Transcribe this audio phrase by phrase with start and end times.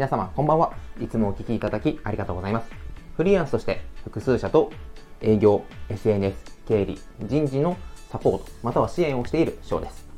[0.00, 0.72] 皆様、こんばんは。
[0.98, 2.70] いつもお聞きいただきありがとうございます。
[3.18, 4.72] フリーランスとして複数社と
[5.20, 7.76] 営業、SNS、経理、人事の
[8.10, 10.08] サポート、または支援をしている翔です。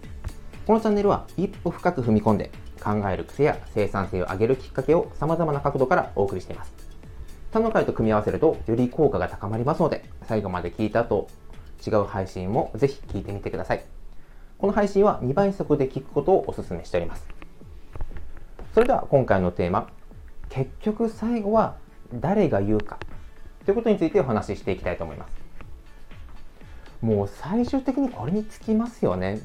[0.69, 6.73] このチャンネルは一歩深く踏み込んで考える癖や生産性を上げるきっかけを様々な角度からお送りしています。
[7.51, 11.27] 他の回と組み合わせるとより効果が高まりますので、最後まで聞いた後、
[11.85, 13.85] 違う配信もぜひ聞いてみてください。
[14.59, 17.42] この配信は2倍速で聞くことをお勧めしております。
[18.75, 19.89] それでは今回のテーマ、
[20.49, 21.77] 結局最後は
[22.15, 22.99] 誰が言うか
[23.67, 25.33] ということについてお話ししていきたいと思います。
[27.03, 29.41] もう最終的にこれにつきますよね。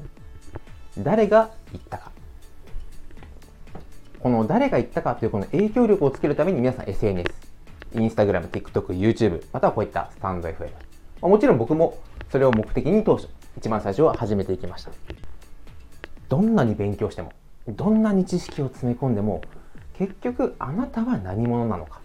[0.98, 2.10] 誰が言ったか。
[4.20, 7.30] この誰が言ったかというこの影響力をつけるために皆さん SNS、
[7.94, 10.70] Instagram、TikTok、YouTube、またはこういったスタンド FM。
[11.20, 11.98] もちろん僕も
[12.30, 14.90] それを目的に当初、一番最初は始めていきました。
[16.28, 17.32] どんなに勉強しても、
[17.68, 19.42] どんなに知識を詰め込んでも
[19.94, 22.00] 結局あなたは何者なのか。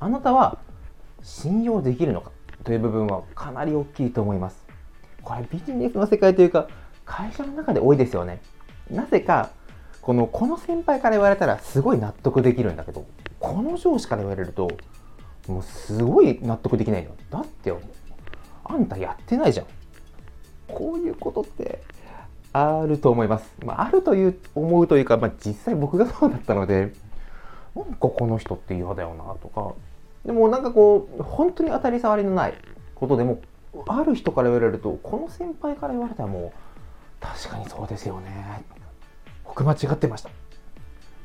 [0.00, 0.58] あなたは
[1.22, 2.30] 信用できるのか。
[2.64, 4.64] という部分はかなり大きいと思います。
[5.22, 6.68] これビジネスの世界というか
[7.04, 8.40] 会社の中で多いですよね。
[8.90, 9.50] なぜか
[10.00, 13.04] このこの先輩から言われたらすごい納得できるんだけど
[13.38, 14.68] この上司から言われると
[15.46, 17.12] もうすごい納得できないよ。
[17.30, 17.72] だって
[18.64, 19.66] あんたやってないじゃん。
[20.68, 21.82] こういうことって
[22.52, 23.54] あると思います。
[23.64, 26.92] まあ、あるという思うというか、まあ、実際僕がそうだったので、
[27.74, 29.72] なんかこの人って嫌だよなとか、
[30.26, 32.54] でもなんかこう、本当に当たり障りのない
[32.94, 33.40] ことでも、
[33.88, 38.62] ある人から言われると、この先輩から言われたらもう、確かにそうですよね。
[39.44, 40.28] 僕間違ってました。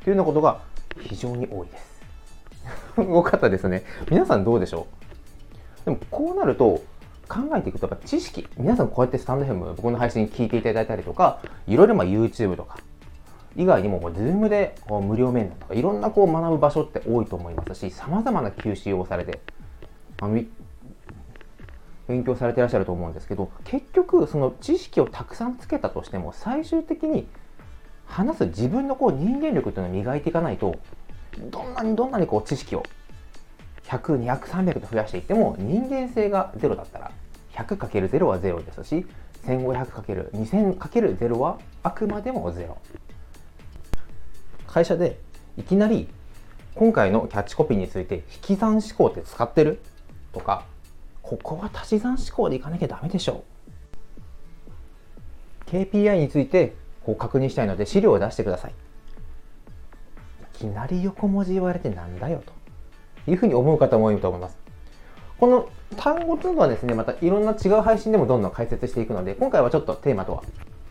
[0.03, 0.61] というようなことが
[0.99, 1.97] 非常に多いです。
[2.97, 3.83] 多かったですね。
[4.09, 4.87] 皆さんどうでしょ
[5.83, 5.85] う？
[5.85, 6.81] でもこうなると、
[7.27, 12.77] 考えていくと、やっぱ知識、皆さんこうやってスタンド FM、僕の配信聞いていただいたりとか、いろいろまあ YouTube とか、
[13.55, 19.39] 以外にも、Zoom でこう無料面談とか、いろんなこう学ぶ場所って多いと思いますし、様々な吸収をされて、
[20.21, 20.27] あ
[22.07, 27.27] 勉強されてらっしゃると思うんですけど、結局、その知識をたくさんつけたとしても、最終的に
[28.05, 30.75] 話す自分のこう人間力っていうのを磨いていかないと、
[31.51, 32.83] どんなにどんなにこう知識を
[33.87, 37.11] 100、200、300と増やしていっても人間性が0だったら
[37.53, 39.05] 100×0 は0ですし
[39.45, 42.75] 1500×2000×0 はあくまでも0
[44.67, 45.19] 会社で
[45.57, 46.07] いきなり
[46.75, 49.79] 今回のキャッチコピーについて引き算思考って使ってる？
[50.31, 50.65] とか
[51.23, 53.43] ここは足し算思考でいかなきゃダメでしょ
[55.67, 55.71] う。
[55.71, 58.71] KPI についてこう確認したいので資料を出してください。
[60.55, 62.56] いきなり横文字言われてなんだよと。
[63.27, 64.57] いうふうに思う方も多いと思います。
[65.39, 70.43] この単語というのはですね、またいろんな違う配信でもどんどん解説していくので、今回はちょっとテーマとは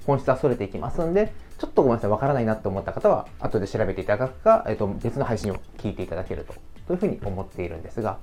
[0.06, 6.54] 本質はそれていきますんで、ちょっとごめんなさい、わからないなと思った方は、後で調べていただくか、えっと、別の配信を聞いていただけると、
[6.86, 8.19] というふうに思っているんですが、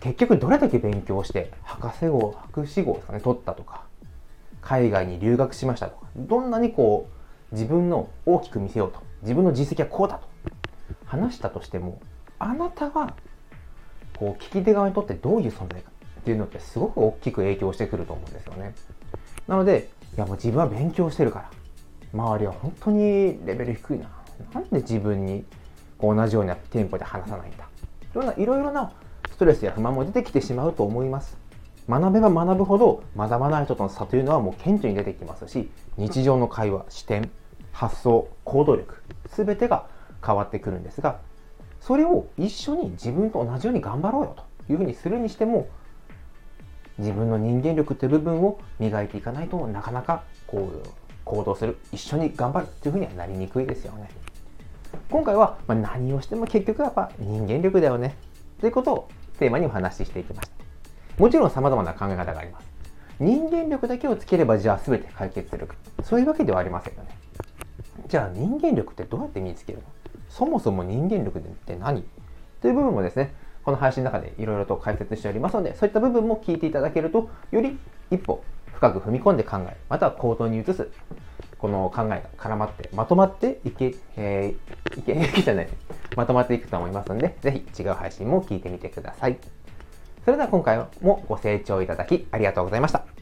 [0.00, 3.84] 結局どれだけ勉強して、博士号、博士号ですかね、取ったとか、
[4.60, 7.08] 海外に留学しましたとか、どんなにこ
[7.52, 10.26] う、自分の大きく見せようと、自分の実績はこうだと、
[11.06, 12.00] 話したとしても、
[12.38, 13.14] あなたが
[14.16, 15.90] こう聞き手側にとってどういう存在か
[16.20, 18.74] っていうのってすごく大きく影響してくると思うんですよね。
[19.46, 21.50] なので、いやもう自分は勉強してるから、
[22.12, 24.08] 周りは本当にレベル低いな。
[24.52, 25.44] なんで自分に
[25.98, 27.64] こう同じようなテンポで話さないんだ。
[27.64, 28.92] いろんないろいろな
[29.30, 31.36] ストレスや不満も出てきてしまうと思います。
[31.88, 35.68] 学べば学ぶほど学ばない人との差というのはもう顕著に出てきますし、
[35.98, 37.30] 日常の会話、視点、
[37.72, 39.86] 発想、行動力、全てが
[40.24, 41.20] 変わってくるんですが、
[41.86, 44.36] それを一緒に自分と同じように頑張ろうよ
[44.66, 45.68] というふうにするにしても
[46.96, 50.88] 自分の人間力っていう部分を磨いていかないとなかなかこう
[51.24, 54.08] 行動する一緒に頑張るというふうにはなりにくいですよね。
[55.10, 58.16] 今回は、ま何をしても結局やっぱ人間力だよね
[58.60, 59.08] ということを
[59.38, 60.54] テーマにお話ししていきました。
[61.18, 62.66] もちろん様々な考え方があります。
[63.20, 65.66] 人間力だけをつければじゃあ全て解決する。
[65.66, 67.10] かそういうわけではありませんよね。
[68.08, 69.84] じゃあ人間力ってどうやって身につけるの？
[70.36, 72.04] そもそも人間力って何？
[72.60, 73.32] という部分もですね、
[73.62, 77.78] この配信の中でいろいろと解説しておりますので、そういった部分も聞いていただけると、より
[78.10, 78.42] 一歩
[78.72, 80.90] 深く踏み込んで考え、または行動に移す、
[81.58, 85.68] この考えが絡まって、まとまっていけ、えー、いけ、 いけじゃない、
[86.16, 89.38] まとまっていくと思いますので、ぜひ違う配信も聞いてみてください。
[90.24, 93.13] それでは今回もご清聴いただきありがとうございました。